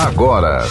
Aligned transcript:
agora. 0.00 0.64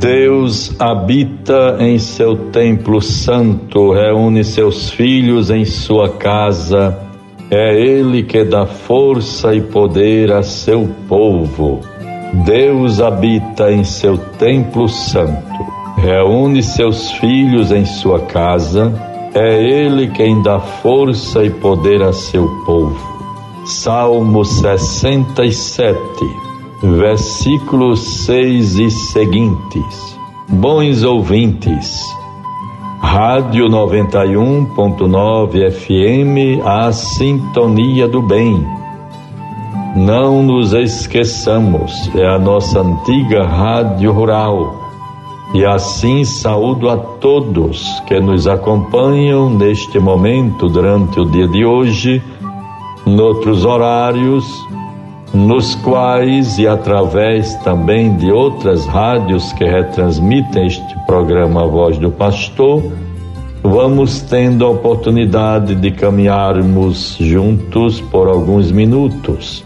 Deus 0.00 0.74
habita 0.80 1.76
em 1.78 1.98
seu 1.98 2.34
templo 2.50 3.00
santo, 3.00 3.92
reúne 3.92 4.42
seus 4.42 4.90
filhos 4.90 5.50
em 5.50 5.64
sua 5.64 6.08
casa. 6.08 7.09
É 7.50 7.74
Ele 7.74 8.22
que 8.22 8.44
dá 8.44 8.64
força 8.64 9.52
e 9.52 9.60
poder 9.60 10.30
a 10.32 10.40
seu 10.42 10.88
povo. 11.08 11.80
Deus 12.44 13.00
habita 13.00 13.72
em 13.72 13.82
seu 13.82 14.16
templo 14.16 14.88
santo, 14.88 15.66
reúne 15.96 16.62
seus 16.62 17.10
filhos 17.12 17.72
em 17.72 17.84
sua 17.84 18.20
casa. 18.20 18.94
É 19.34 19.60
Ele 19.60 20.06
quem 20.08 20.40
dá 20.42 20.60
força 20.60 21.44
e 21.44 21.50
poder 21.50 22.02
a 22.02 22.12
seu 22.12 22.46
povo. 22.64 22.96
Salmo 23.64 24.44
67, 24.44 25.98
versículos 26.82 28.00
6 28.26 28.78
e 28.78 28.90
seguintes. 28.90 30.18
Bons 30.48 31.02
ouvintes, 31.02 32.00
Rádio 33.02 33.66
91.9 33.66 35.70
FM, 35.70 36.62
a 36.64 36.92
sintonia 36.92 38.06
do 38.06 38.20
bem. 38.20 38.62
Não 39.96 40.42
nos 40.42 40.74
esqueçamos, 40.74 42.14
é 42.14 42.26
a 42.26 42.38
nossa 42.38 42.80
antiga 42.80 43.46
Rádio 43.46 44.12
Rural. 44.12 44.74
E 45.54 45.64
assim 45.64 46.24
saúdo 46.24 46.90
a 46.90 46.98
todos 46.98 48.02
que 48.06 48.20
nos 48.20 48.46
acompanham 48.46 49.48
neste 49.48 49.98
momento 49.98 50.68
durante 50.68 51.18
o 51.18 51.24
dia 51.24 51.48
de 51.48 51.64
hoje, 51.64 52.22
noutros 53.06 53.64
horários, 53.64 54.44
nos 55.32 55.74
quais 55.76 56.58
e 56.58 56.66
através 56.66 57.54
também 57.56 58.16
de 58.16 58.30
outras 58.32 58.86
rádios 58.86 59.52
que 59.52 59.64
retransmitem 59.64 60.66
este 60.66 61.06
programa 61.06 61.66
Voz 61.66 61.98
do 61.98 62.10
Pastor, 62.10 62.82
vamos 63.62 64.20
tendo 64.22 64.64
a 64.64 64.70
oportunidade 64.70 65.74
de 65.74 65.90
caminharmos 65.92 67.16
juntos 67.20 68.00
por 68.00 68.28
alguns 68.28 68.72
minutos 68.72 69.64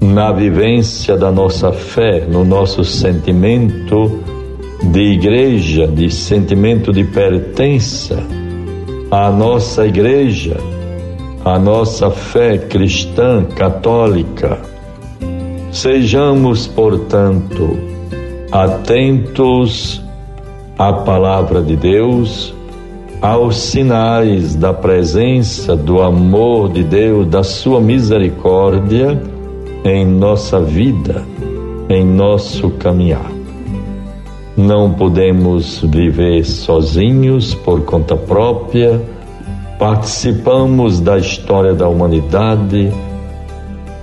na 0.00 0.32
vivência 0.32 1.16
da 1.16 1.30
nossa 1.30 1.72
fé, 1.72 2.26
no 2.28 2.44
nosso 2.44 2.84
sentimento 2.84 4.20
de 4.82 5.00
igreja, 5.00 5.86
de 5.86 6.10
sentimento 6.10 6.92
de 6.92 7.04
pertença 7.04 8.22
à 9.10 9.30
nossa 9.30 9.86
igreja, 9.86 10.56
à 11.46 11.60
nossa 11.60 12.10
fé 12.10 12.58
cristã 12.58 13.44
católica. 13.44 14.58
Sejamos, 15.70 16.66
portanto, 16.66 17.78
atentos 18.50 20.02
à 20.76 20.92
palavra 20.92 21.62
de 21.62 21.76
Deus, 21.76 22.52
aos 23.22 23.58
sinais 23.58 24.56
da 24.56 24.74
presença, 24.74 25.76
do 25.76 26.02
amor 26.02 26.72
de 26.72 26.82
Deus, 26.82 27.28
da 27.28 27.44
sua 27.44 27.80
misericórdia 27.80 29.22
em 29.84 30.04
nossa 30.04 30.58
vida, 30.60 31.24
em 31.88 32.04
nosso 32.04 32.70
caminhar. 32.70 33.30
Não 34.56 34.92
podemos 34.92 35.80
viver 35.84 36.44
sozinhos 36.44 37.54
por 37.54 37.82
conta 37.82 38.16
própria, 38.16 39.00
participamos 39.78 41.00
da 41.00 41.18
história 41.18 41.74
da 41.74 41.88
humanidade, 41.88 42.92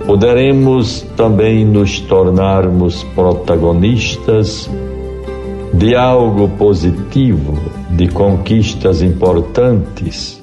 poderemos 0.06 1.02
também 1.16 1.64
nos 1.64 2.00
tornarmos 2.00 3.02
protagonistas 3.14 4.70
de 5.72 5.96
algo 5.96 6.48
positivo, 6.50 7.58
de 7.90 8.08
conquistas 8.08 9.02
importantes, 9.02 10.40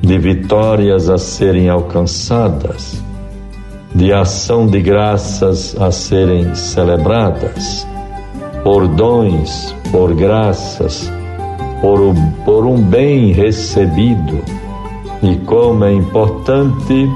de 0.00 0.18
vitórias 0.18 1.10
a 1.10 1.18
serem 1.18 1.68
alcançadas, 1.68 3.02
de 3.94 4.12
ação 4.12 4.66
de 4.66 4.80
graças 4.80 5.76
a 5.78 5.90
serem 5.90 6.54
celebradas, 6.54 7.86
por 8.62 8.88
dons, 8.88 9.74
por 9.90 10.14
graças, 10.14 11.12
por, 11.80 12.14
por 12.44 12.64
um 12.64 12.80
bem 12.80 13.32
recebido. 13.32 14.42
E 15.22 15.36
como 15.44 15.84
é 15.84 15.92
importante 15.92 17.10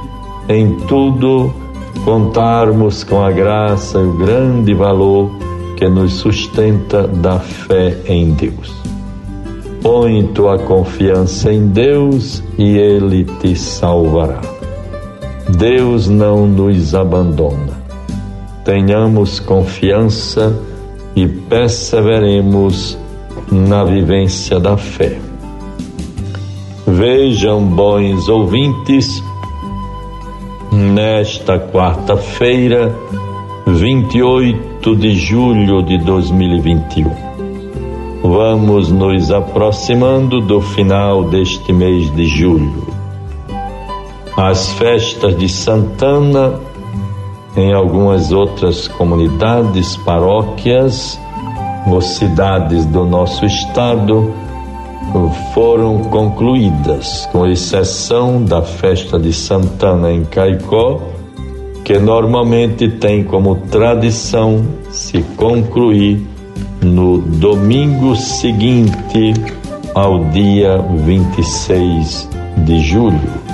em 0.48 0.74
tudo 0.86 1.52
contarmos 2.04 3.02
com 3.02 3.22
a 3.22 3.30
graça 3.30 3.98
e 3.98 4.04
o 4.04 4.12
grande 4.12 4.74
valor 4.74 5.30
que 5.76 5.88
nos 5.88 6.14
sustenta 6.14 7.06
da 7.06 7.38
fé 7.38 7.96
em 8.06 8.32
Deus. 8.32 8.74
Põe 9.82 10.26
tua 10.28 10.58
confiança 10.58 11.52
em 11.52 11.68
Deus 11.68 12.42
e 12.58 12.76
Ele 12.76 13.24
te 13.40 13.56
salvará. 13.56 14.40
Deus 15.58 16.08
não 16.08 16.46
nos 16.46 16.94
abandona. 16.94 17.84
Tenhamos 18.64 19.40
confiança 19.40 20.58
e 21.14 21.26
perseveremos 21.26 22.98
na 23.52 23.84
vivência 23.84 24.58
da 24.58 24.76
fé. 24.76 25.18
Vejam, 26.86 27.64
bons 27.64 28.28
ouvintes, 28.28 29.24
nesta 30.70 31.58
quarta-feira, 31.58 32.94
28 33.66 34.94
de 34.94 35.14
julho 35.16 35.82
de 35.82 35.96
2021. 35.96 37.10
Vamos 38.22 38.92
nos 38.92 39.30
aproximando 39.30 40.42
do 40.42 40.60
final 40.60 41.24
deste 41.24 41.72
mês 41.72 42.14
de 42.14 42.26
julho. 42.26 42.86
As 44.36 44.70
festas 44.74 45.38
de 45.38 45.48
Santana, 45.48 46.60
em 47.56 47.72
algumas 47.72 48.30
outras 48.30 48.88
comunidades, 48.88 49.96
paróquias 49.96 51.18
ou 51.86 52.02
cidades 52.02 52.84
do 52.84 53.06
nosso 53.06 53.46
estado, 53.46 54.43
foram 55.54 55.98
concluídas, 56.04 57.28
com 57.30 57.46
exceção 57.46 58.42
da 58.44 58.62
festa 58.62 59.18
de 59.18 59.32
Santana 59.32 60.12
em 60.12 60.24
Caicó, 60.24 61.00
que 61.84 61.98
normalmente 61.98 62.88
tem 62.88 63.22
como 63.22 63.56
tradição 63.70 64.64
se 64.90 65.22
concluir 65.36 66.26
no 66.82 67.18
domingo 67.18 68.16
seguinte 68.16 69.34
ao 69.94 70.24
dia 70.24 70.78
26 70.78 72.28
de 72.64 72.80
julho. 72.80 73.44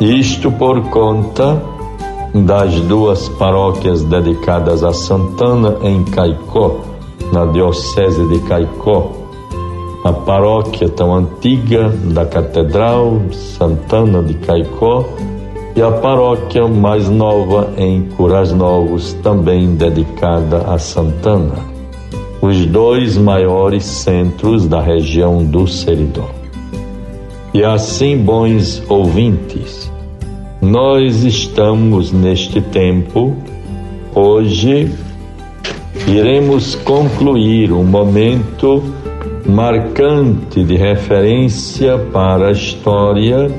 Isto 0.00 0.50
por 0.52 0.80
conta 0.90 1.60
das 2.34 2.74
duas 2.82 3.28
paróquias 3.30 4.04
dedicadas 4.04 4.84
a 4.84 4.92
Santana 4.92 5.76
em 5.82 6.04
Caicó, 6.04 6.80
na 7.32 7.44
Diocese 7.46 8.26
de 8.28 8.38
Caicó, 8.40 9.10
a 10.04 10.12
paróquia 10.12 10.88
tão 10.88 11.14
antiga 11.14 11.88
da 12.04 12.24
Catedral 12.24 13.20
Santana 13.32 14.22
de 14.22 14.34
Caicó 14.34 15.04
e 15.74 15.82
a 15.82 15.90
paróquia 15.90 16.66
mais 16.66 17.08
nova 17.08 17.72
em 17.76 18.02
Curas 18.16 18.52
Novos, 18.52 19.12
também 19.22 19.74
dedicada 19.74 20.58
a 20.72 20.78
Santana, 20.78 21.54
os 22.40 22.64
dois 22.66 23.16
maiores 23.16 23.84
centros 23.84 24.66
da 24.66 24.80
região 24.80 25.44
do 25.44 25.66
Seridó. 25.66 26.28
E 27.54 27.64
assim, 27.64 28.16
bons 28.18 28.82
ouvintes, 28.88 29.90
nós 30.60 31.24
estamos 31.24 32.12
neste 32.12 32.60
tempo, 32.60 33.36
hoje 34.14 34.92
iremos 36.06 36.74
concluir 36.74 37.72
um 37.72 37.84
momento 37.84 38.82
marcante 39.46 40.62
de 40.64 40.76
referência 40.76 41.98
para 42.12 42.48
a 42.48 42.52
história 42.52 43.50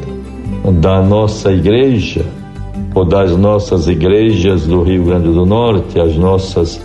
da 0.81 1.01
nossa 1.01 1.51
igreja 1.51 2.25
ou 2.93 3.05
das 3.05 3.35
nossas 3.35 3.87
igrejas 3.87 4.65
do 4.65 4.83
Rio 4.83 5.05
Grande 5.05 5.31
do 5.31 5.45
Norte, 5.45 5.99
as 5.99 6.15
nossas 6.15 6.81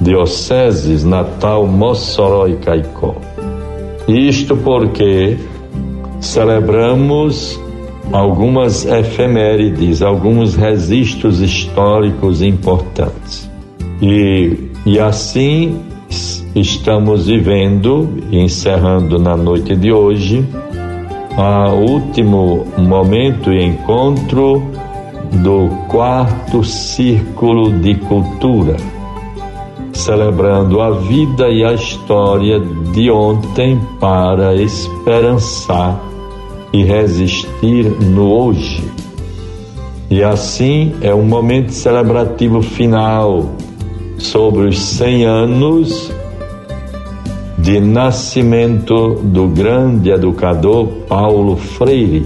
dioceses 0.00 1.04
Natal, 1.04 1.66
Mossoró 1.66 2.46
e 2.46 2.56
Caicó. 2.56 3.14
Isto 4.08 4.56
porque 4.56 5.36
celebramos 6.20 7.58
algumas 8.12 8.84
efemérides, 8.84 10.02
alguns 10.02 10.54
registros 10.54 11.40
históricos 11.40 12.42
importantes. 12.42 13.50
E, 14.00 14.70
e 14.84 14.98
assim 14.98 15.80
estamos 16.56 17.26
vivendo, 17.26 18.08
encerrando 18.32 19.18
na 19.18 19.36
noite 19.36 19.76
de 19.76 19.92
hoje, 19.92 20.42
o 21.36 21.92
último 21.92 22.66
momento 22.78 23.52
e 23.52 23.62
encontro 23.62 24.62
do 25.42 25.68
quarto 25.86 26.64
círculo 26.64 27.70
de 27.70 27.94
cultura, 27.96 28.74
celebrando 29.92 30.80
a 30.80 30.92
vida 30.92 31.50
e 31.50 31.62
a 31.62 31.74
história 31.74 32.58
de 32.58 33.10
ontem 33.10 33.78
para 34.00 34.54
esperançar 34.54 36.00
e 36.72 36.82
resistir 36.84 37.84
no 38.00 38.32
hoje. 38.32 38.82
E 40.08 40.22
assim 40.22 40.94
é 41.02 41.14
um 41.14 41.24
momento 41.24 41.72
celebrativo 41.72 42.62
final 42.62 43.44
sobre 44.16 44.68
os 44.68 44.78
100 44.78 45.24
anos 45.26 46.12
de 47.66 47.80
nascimento 47.80 49.16
do 49.24 49.48
grande 49.48 50.10
educador 50.10 50.86
Paulo 51.08 51.56
Freire, 51.56 52.24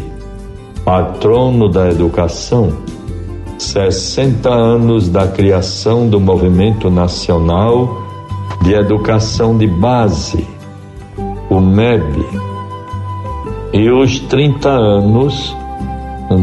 patrono 0.84 1.66
da 1.66 1.88
educação, 1.88 2.74
60 3.56 4.50
anos 4.50 5.08
da 5.08 5.26
criação 5.28 6.06
do 6.10 6.20
Movimento 6.20 6.90
Nacional 6.90 8.02
de 8.60 8.74
Educação 8.74 9.56
de 9.56 9.66
Base, 9.66 10.46
o 11.48 11.58
MEB, 11.58 12.22
e 13.72 13.90
os 13.90 14.18
30 14.18 14.68
anos 14.68 15.56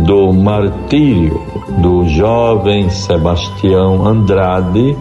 do 0.08 0.34
martírio 0.34 1.40
do 1.84 2.04
jovem 2.08 2.90
Sebastião 2.90 4.08
Andrade 4.08 4.98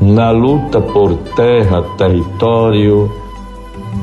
na 0.00 0.30
luta 0.30 0.80
por 0.80 1.14
terra, 1.34 1.82
território, 1.96 3.10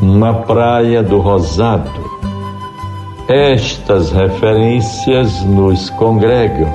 na 0.01 0.33
Praia 0.33 1.01
do 1.01 1.19
Rosado. 1.19 1.89
Estas 3.27 4.11
referências 4.11 5.43
nos 5.45 5.89
congregam, 5.91 6.69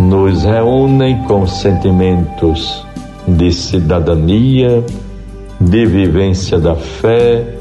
nos 0.00 0.42
reúnem 0.42 1.22
com 1.24 1.46
sentimentos 1.46 2.84
de 3.28 3.52
cidadania, 3.52 4.84
de 5.60 5.86
vivência 5.86 6.58
da 6.58 6.74
fé, 6.74 7.54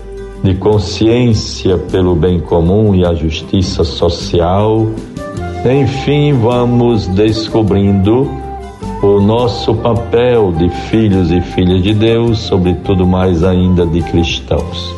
de 0.44 0.56
consciência 0.56 1.77
pelo 1.77 2.16
bem 2.16 2.39
comum 2.39 2.95
e 2.95 3.06
a 3.06 3.13
justiça 3.13 3.83
social. 3.83 4.88
Enfim, 5.66 6.33
vamos 6.33 7.07
descobrindo 7.07 8.43
o 9.03 9.19
nosso 9.19 9.75
papel 9.75 10.53
de 10.53 10.69
filhos 10.69 11.29
e 11.29 11.41
filhas 11.41 11.83
de 11.83 11.94
Deus, 11.94 12.39
sobretudo 12.39 13.05
mais 13.05 13.44
ainda 13.44 13.85
de 13.85 14.01
cristãos. 14.01 14.95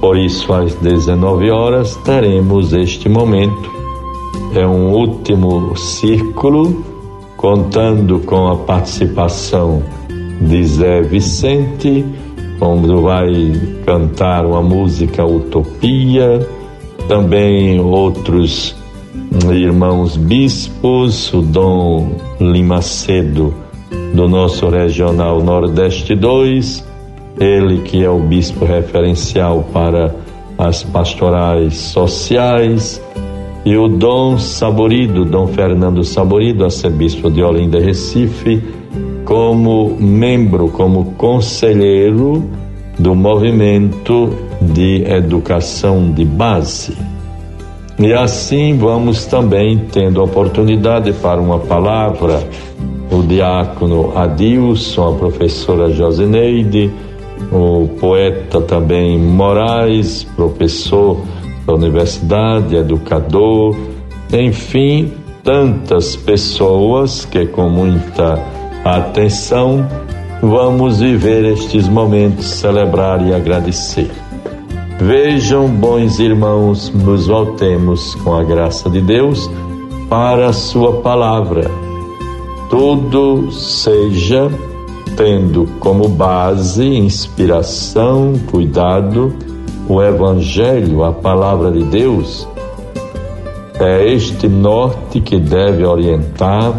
Por 0.00 0.16
isso, 0.16 0.52
às 0.52 0.74
19 0.76 1.50
horas, 1.50 1.96
teremos 2.04 2.72
este 2.72 3.08
momento. 3.08 3.70
É 4.54 4.64
um 4.66 4.92
último 4.92 5.76
círculo, 5.76 6.84
contando 7.36 8.20
com 8.20 8.48
a 8.48 8.56
participação 8.56 9.82
de 10.40 10.64
Zé 10.64 11.02
Vicente 11.02 12.04
quando 12.58 13.02
vai 13.02 13.30
cantar 13.84 14.46
uma 14.46 14.62
música 14.62 15.26
Utopia, 15.26 16.46
também 17.08 17.80
outros 17.80 18.76
irmãos 19.52 20.16
bispos, 20.16 21.32
o 21.32 21.40
Dom 21.40 22.10
Limacedo, 22.40 23.54
do 24.14 24.28
nosso 24.28 24.68
Regional 24.68 25.42
Nordeste 25.42 26.14
2, 26.14 26.86
ele 27.40 27.78
que 27.82 28.04
é 28.04 28.10
o 28.10 28.18
bispo 28.18 28.64
referencial 28.64 29.64
para 29.72 30.14
as 30.58 30.82
pastorais 30.82 31.76
sociais, 31.76 33.02
e 33.64 33.76
o 33.76 33.88
Dom 33.88 34.38
Saborido, 34.38 35.24
Dom 35.24 35.46
Fernando 35.46 36.04
Saborido, 36.04 36.64
arcebispo 36.64 37.30
de 37.30 37.42
Olinda 37.42 37.78
Recife, 37.78 38.62
como 39.24 39.96
membro, 39.98 40.68
como 40.68 41.12
conselheiro 41.12 42.44
do 42.98 43.14
movimento 43.14 44.30
de 44.60 45.04
educação 45.04 46.10
de 46.12 46.24
base. 46.24 46.96
E 48.02 48.12
assim 48.12 48.76
vamos 48.76 49.26
também 49.26 49.78
tendo 49.92 50.22
oportunidade 50.22 51.12
para 51.12 51.40
uma 51.40 51.60
palavra, 51.60 52.42
o 53.10 53.22
diácono 53.22 54.16
Adilson, 54.18 55.14
a 55.14 55.18
professora 55.18 55.90
Josineide, 55.92 56.90
o 57.52 57.88
poeta 58.00 58.60
também 58.60 59.18
Moraes, 59.18 60.24
professor 60.24 61.20
da 61.64 61.74
universidade, 61.74 62.74
educador, 62.74 63.76
enfim, 64.32 65.12
tantas 65.44 66.16
pessoas 66.16 67.24
que 67.24 67.46
com 67.46 67.68
muita 67.68 68.36
Atenção, 68.84 69.88
vamos 70.42 70.98
viver 70.98 71.44
estes 71.44 71.86
momentos, 71.86 72.46
celebrar 72.46 73.24
e 73.24 73.32
agradecer. 73.32 74.10
Vejam, 75.04 75.66
bons 75.66 76.20
irmãos, 76.20 76.88
nos 76.90 77.26
voltemos 77.26 78.14
com 78.14 78.36
a 78.36 78.44
graça 78.44 78.88
de 78.88 79.00
Deus 79.00 79.50
para 80.08 80.46
a 80.46 80.52
Sua 80.52 81.00
palavra. 81.00 81.68
Tudo 82.70 83.50
seja 83.50 84.48
tendo 85.16 85.66
como 85.80 86.08
base, 86.08 86.84
inspiração, 86.84 88.34
cuidado, 88.48 89.34
o 89.88 90.00
Evangelho, 90.00 91.02
a 91.02 91.12
palavra 91.12 91.72
de 91.72 91.82
Deus. 91.82 92.46
É 93.80 94.06
este 94.06 94.46
norte 94.46 95.20
que 95.20 95.40
deve 95.40 95.84
orientar 95.84 96.78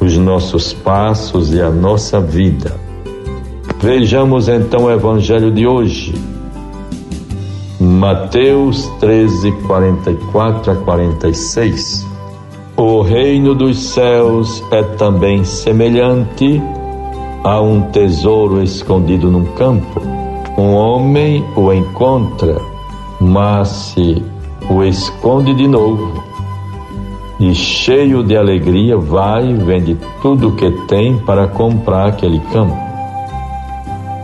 os 0.00 0.18
nossos 0.18 0.72
passos 0.72 1.54
e 1.54 1.60
a 1.60 1.70
nossa 1.70 2.20
vida. 2.20 2.74
Vejamos 3.78 4.48
então 4.48 4.86
o 4.86 4.90
Evangelho 4.90 5.52
de 5.52 5.64
hoje. 5.64 6.12
Mateus 8.02 8.88
13, 8.98 9.52
44 9.64 10.72
a 10.72 10.74
46. 10.74 12.04
O 12.76 13.00
reino 13.00 13.54
dos 13.54 13.78
céus 13.78 14.60
é 14.72 14.82
também 14.82 15.44
semelhante 15.44 16.60
a 17.44 17.60
um 17.60 17.82
tesouro 17.92 18.60
escondido 18.60 19.30
num 19.30 19.44
campo. 19.52 20.02
Um 20.58 20.74
homem 20.74 21.44
o 21.54 21.72
encontra, 21.72 22.60
mas 23.20 23.68
se 23.68 24.20
o 24.68 24.82
esconde 24.82 25.54
de 25.54 25.68
novo, 25.68 26.24
e 27.38 27.54
cheio 27.54 28.24
de 28.24 28.36
alegria 28.36 28.98
vai 28.98 29.48
e 29.48 29.54
vende 29.54 29.96
tudo 30.20 30.48
o 30.48 30.56
que 30.56 30.72
tem 30.88 31.18
para 31.18 31.46
comprar 31.46 32.08
aquele 32.08 32.40
campo. 32.52 32.76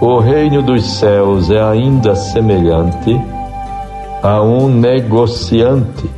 O 0.00 0.18
reino 0.18 0.62
dos 0.62 0.85
céus 0.85 1.49
é 1.49 1.62
ainda 1.62 2.16
semelhante 2.16 3.16
a 4.22 4.42
um 4.42 4.68
negociante 4.68 6.08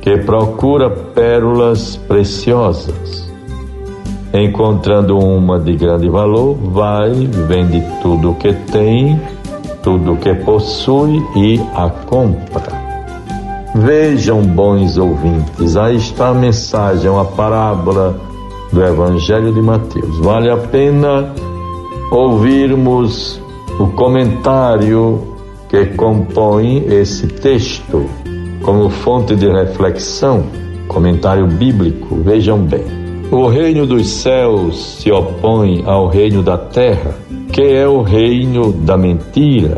que 0.00 0.16
procura 0.18 0.88
pérolas 0.90 1.96
preciosas. 1.96 3.28
Encontrando 4.32 5.18
uma 5.18 5.58
de 5.58 5.74
grande 5.74 6.08
valor, 6.08 6.54
vai, 6.54 7.10
vende 7.48 7.82
tudo 8.00 8.30
o 8.30 8.34
que 8.36 8.52
tem, 8.52 9.20
tudo 9.82 10.12
o 10.12 10.16
que 10.16 10.32
possui 10.34 11.20
e 11.36 11.60
a 11.74 11.90
compra. 11.90 12.80
Vejam, 13.74 14.42
bons 14.42 14.96
ouvintes, 14.96 15.76
aí 15.76 15.96
está 15.96 16.28
a 16.28 16.34
mensagem, 16.34 17.10
uma 17.10 17.24
parábola 17.24 18.16
do 18.72 18.84
Evangelho 18.84 19.52
de 19.52 19.60
Mateus. 19.60 20.18
Vale 20.18 20.50
a 20.50 20.56
pena 20.56 21.32
ouvirmos 22.10 23.40
o 23.78 23.86
comentário 23.88 25.22
que 25.70 25.86
compõe 25.96 26.84
esse 26.88 27.26
texto 27.26 28.04
como 28.62 28.90
fonte 28.90 29.34
de 29.34 29.48
reflexão, 29.48 30.44
comentário 30.88 31.46
bíblico. 31.46 32.16
Vejam 32.16 32.58
bem. 32.58 32.84
O 33.30 33.46
reino 33.46 33.86
dos 33.86 34.08
céus 34.08 34.98
se 35.00 35.10
opõe 35.10 35.82
ao 35.86 36.08
reino 36.08 36.42
da 36.42 36.58
terra, 36.58 37.14
que 37.52 37.62
é 37.62 37.88
o 37.88 38.02
reino 38.02 38.72
da 38.72 38.98
mentira, 38.98 39.76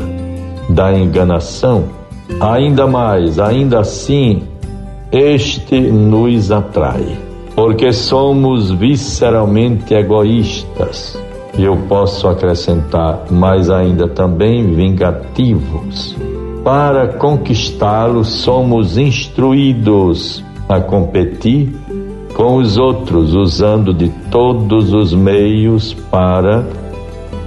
da 0.71 0.93
enganação 0.93 2.03
Ainda 2.41 2.87
mais, 2.87 3.39
ainda 3.39 3.81
assim, 3.81 4.43
este 5.11 5.81
nos 5.81 6.51
atrai, 6.51 7.17
porque 7.55 7.93
somos 7.93 8.71
visceralmente 8.71 9.95
egoístas. 9.95 11.19
E 11.57 11.65
eu 11.65 11.77
posso 11.89 12.29
acrescentar, 12.29 13.27
mais 13.31 13.69
ainda 13.69 14.09
também 14.09 14.75
vingativos. 14.75 16.17
Para 16.65 17.09
conquistá-lo, 17.09 18.25
somos 18.25 18.97
instruídos 18.97 20.43
a 20.69 20.81
competir 20.81 21.75
com 22.35 22.57
os 22.57 22.79
outros, 22.79 23.35
usando 23.35 23.93
de 23.93 24.09
todos 24.31 24.93
os 24.95 25.13
meios 25.13 25.93
para 26.11 26.65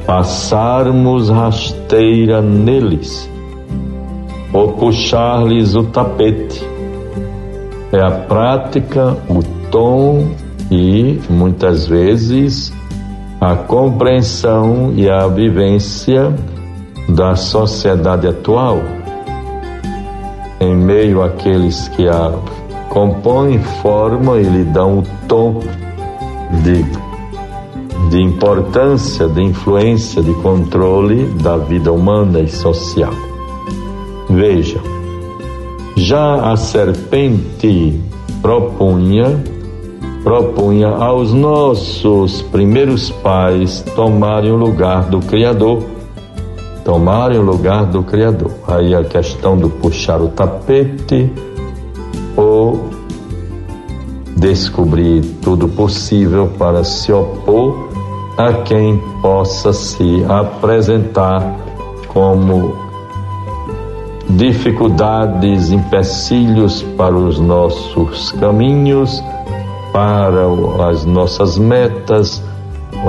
passarmos 0.05 1.29
rasteira 1.29 2.41
neles 2.41 3.29
ou 4.53 4.73
puxar-lhes 4.73 5.75
o 5.75 5.83
tapete. 5.83 6.63
É 7.91 7.99
a 7.99 8.11
prática, 8.11 9.17
o 9.27 9.41
tom 9.71 10.27
e 10.69 11.19
muitas 11.29 11.87
vezes 11.87 12.71
a 13.39 13.55
compreensão 13.55 14.93
e 14.95 15.09
a 15.09 15.27
vivência 15.27 16.33
da 17.09 17.35
sociedade 17.35 18.27
atual, 18.27 18.79
em 20.59 20.75
meio 20.75 21.21
àqueles 21.21 21.87
que 21.89 22.07
a 22.07 22.31
compõem, 22.89 23.59
formam 23.81 24.39
e 24.39 24.43
lhe 24.43 24.63
dão 24.63 24.99
o 24.99 25.03
tom 25.27 25.59
de, 26.63 26.81
de 28.09 28.21
importância, 28.21 29.27
de 29.27 29.43
influência, 29.43 30.21
de 30.21 30.33
controle 30.35 31.25
da 31.43 31.57
vida 31.57 31.91
humana 31.91 32.39
e 32.39 32.47
social. 32.47 33.13
Veja, 34.29 34.79
já 35.97 36.51
a 36.51 36.55
serpente 36.55 37.99
propunha 38.41 39.43
propunha 40.25 40.87
aos 40.87 41.31
nossos 41.31 42.41
primeiros 42.41 43.11
pais 43.11 43.81
tomarem 43.95 44.51
o 44.51 44.55
lugar 44.55 45.03
do 45.03 45.19
Criador. 45.19 45.83
Tomarem 46.83 47.37
o 47.37 47.43
lugar 47.43 47.85
do 47.85 48.01
Criador. 48.01 48.49
Aí 48.67 48.95
a 48.95 49.03
questão 49.03 49.55
do 49.55 49.69
puxar 49.69 50.19
o 50.19 50.29
tapete 50.29 51.31
ou 52.35 52.89
descobrir 54.35 55.21
tudo 55.43 55.67
possível 55.67 56.49
para 56.57 56.83
se 56.83 57.13
opor 57.13 57.89
a 58.35 58.51
quem 58.63 58.99
possa 59.21 59.71
se 59.71 60.25
apresentar 60.27 61.55
como 62.07 62.75
dificuldades, 64.27 65.71
empecilhos 65.71 66.81
para 66.97 67.15
os 67.15 67.39
nossos 67.39 68.31
caminhos 68.31 69.23
para 69.95 70.89
as 70.89 71.05
nossas 71.05 71.57
metas, 71.57 72.43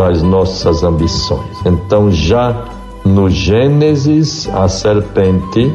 as 0.08 0.22
nossas 0.22 0.84
ambições. 0.84 1.56
Então, 1.66 2.12
já 2.12 2.64
no 3.04 3.28
Gênesis, 3.28 4.48
a 4.54 4.68
serpente 4.68 5.74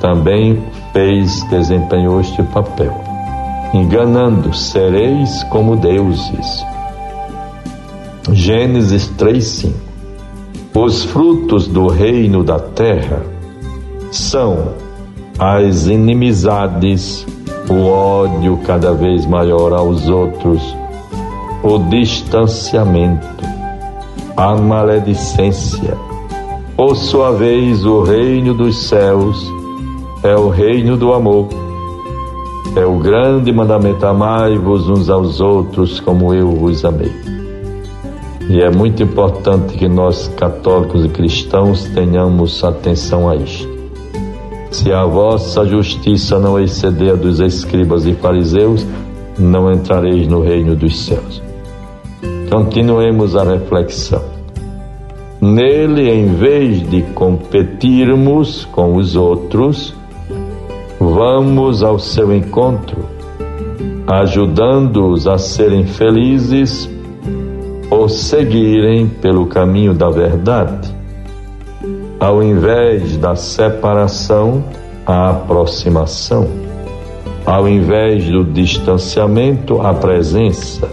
também 0.00 0.62
fez, 0.92 1.42
desempenhou 1.50 2.20
este 2.20 2.44
papel, 2.44 2.94
enganando, 3.74 4.54
sereis 4.54 5.42
como 5.50 5.74
deuses. 5.74 6.64
Gênesis 8.30 9.08
3:5. 9.18 9.74
Os 10.76 11.02
frutos 11.06 11.66
do 11.66 11.88
reino 11.88 12.44
da 12.44 12.60
terra 12.60 13.20
são 14.12 14.74
as 15.40 15.88
inimizades, 15.88 17.26
o 17.68 17.86
ódio 17.86 18.58
cada 18.64 18.92
vez 18.92 19.26
maior 19.26 19.72
aos 19.72 20.08
outros, 20.08 20.62
o 21.62 21.78
distanciamento, 21.90 23.26
a 24.36 24.54
maledicência. 24.54 25.96
Por 26.76 26.94
sua 26.94 27.32
vez, 27.32 27.84
o 27.84 28.02
reino 28.02 28.54
dos 28.54 28.88
céus 28.88 29.50
é 30.22 30.36
o 30.36 30.48
reino 30.48 30.96
do 30.96 31.12
amor. 31.12 31.48
É 32.76 32.84
o 32.84 32.98
grande 32.98 33.52
mandamento: 33.52 34.06
amai-vos 34.06 34.88
uns 34.88 35.08
aos 35.08 35.40
outros 35.40 35.98
como 35.98 36.34
eu 36.34 36.50
vos 36.50 36.84
amei. 36.84 37.12
E 38.48 38.60
é 38.60 38.70
muito 38.70 39.02
importante 39.02 39.76
que 39.76 39.88
nós, 39.88 40.28
católicos 40.36 41.04
e 41.04 41.08
cristãos, 41.08 41.84
tenhamos 41.86 42.62
atenção 42.62 43.28
a 43.28 43.34
isto. 43.34 43.75
Se 44.76 44.92
a 44.92 45.06
vossa 45.06 45.64
justiça 45.64 46.38
não 46.38 46.60
exceder 46.60 47.14
a 47.14 47.16
dos 47.16 47.40
escribas 47.40 48.04
e 48.04 48.12
fariseus, 48.12 48.86
não 49.38 49.72
entrareis 49.72 50.28
no 50.28 50.42
reino 50.42 50.76
dos 50.76 51.06
céus. 51.06 51.42
Continuemos 52.50 53.34
a 53.34 53.42
reflexão. 53.42 54.22
Nele, 55.40 56.10
em 56.10 56.26
vez 56.34 56.88
de 56.90 57.00
competirmos 57.14 58.66
com 58.66 58.96
os 58.96 59.16
outros, 59.16 59.94
vamos 61.00 61.82
ao 61.82 61.98
seu 61.98 62.36
encontro, 62.36 63.06
ajudando-os 64.06 65.26
a 65.26 65.38
serem 65.38 65.86
felizes 65.86 66.86
ou 67.90 68.10
seguirem 68.10 69.08
pelo 69.08 69.46
caminho 69.46 69.94
da 69.94 70.10
verdade 70.10 70.95
ao 72.18 72.42
invés 72.42 73.16
da 73.16 73.36
separação, 73.36 74.64
a 75.06 75.30
aproximação, 75.30 76.48
ao 77.44 77.68
invés 77.68 78.24
do 78.24 78.44
distanciamento, 78.44 79.80
a 79.80 79.92
presença, 79.94 80.88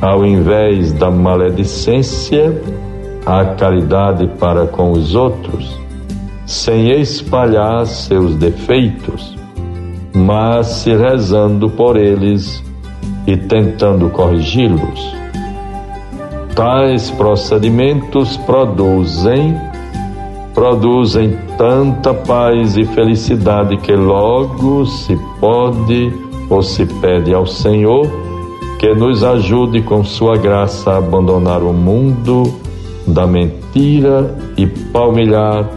ao 0.00 0.26
invés 0.26 0.92
da 0.92 1.10
maledicência, 1.10 2.60
a 3.24 3.44
caridade 3.44 4.26
para 4.38 4.66
com 4.66 4.92
os 4.92 5.14
outros, 5.14 5.80
sem 6.44 6.90
espalhar 7.00 7.86
seus 7.86 8.34
defeitos, 8.36 9.36
mas 10.14 10.66
se 10.66 10.94
rezando 10.94 11.70
por 11.70 11.96
eles 11.96 12.62
e 13.26 13.36
tentando 13.36 14.10
corrigi-los. 14.10 15.16
Tais 16.54 17.10
procedimentos 17.10 18.36
produzem 18.38 19.56
produzem 20.56 21.36
tanta 21.58 22.14
paz 22.14 22.78
e 22.78 22.86
felicidade 22.86 23.76
que 23.76 23.94
logo 23.94 24.86
se 24.86 25.14
pode 25.38 26.10
ou 26.48 26.62
se 26.62 26.86
pede 26.86 27.34
ao 27.34 27.46
Senhor 27.46 28.10
que 28.78 28.94
nos 28.94 29.22
ajude 29.22 29.82
com 29.82 30.02
Sua 30.02 30.38
graça 30.38 30.92
a 30.92 30.96
abandonar 30.96 31.62
o 31.62 31.74
mundo 31.74 32.54
da 33.06 33.26
mentira 33.26 34.34
e 34.56 34.66
palmilhar 34.66 35.68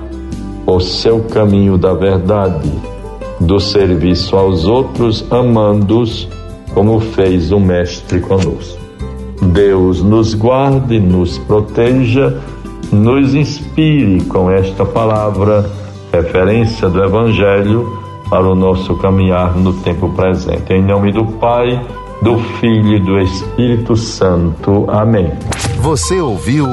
o 0.66 0.80
seu 0.80 1.24
caminho 1.24 1.78
da 1.78 1.94
verdade, 1.94 2.72
do 3.38 3.60
serviço 3.60 4.38
aos 4.38 4.66
outros, 4.66 5.26
amando-os 5.30 6.30
como 6.74 7.02
fez 7.02 7.52
o 7.52 7.60
Mestre 7.60 8.22
conosco. 8.22 8.80
Deus 9.42 10.02
nos 10.02 10.34
guarde, 10.34 11.00
nos 11.00 11.38
proteja 11.38 12.38
nos 12.92 13.34
inspire 13.34 14.24
com 14.26 14.50
esta 14.50 14.86
palavra, 14.86 15.70
referência 16.12 16.90
do 16.90 17.04
Evangelho, 17.04 18.00
para 18.30 18.48
o 18.48 18.56
nosso 18.56 18.96
caminhar 18.98 19.56
no 19.56 19.74
tempo 19.74 20.10
presente. 20.10 20.74
Em 20.74 20.84
nome 20.84 21.12
do 21.12 21.26
Pai, 21.26 21.80
do 22.22 22.38
Filho 22.60 22.96
e 22.96 23.00
do 23.00 23.20
Espírito 23.20 23.96
Santo. 23.96 24.86
Amém. 24.90 25.32
Você 25.82 26.20
ouviu. 26.20 26.68